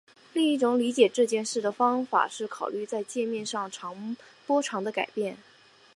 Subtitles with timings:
[0.33, 3.69] 另一种理解这件事的方法是考虑在界面上
[4.47, 5.37] 波长的改变。